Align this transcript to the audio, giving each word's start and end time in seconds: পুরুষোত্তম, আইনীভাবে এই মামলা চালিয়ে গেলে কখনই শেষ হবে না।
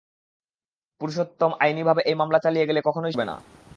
পুরুষোত্তম, 1.01 1.51
আইনীভাবে 1.59 2.01
এই 2.05 2.15
মামলা 2.15 2.39
চালিয়ে 2.39 2.67
গেলে 2.67 2.79
কখনই 2.85 3.11
শেষ 3.11 3.15
হবে 3.15 3.25
না। 3.25 3.35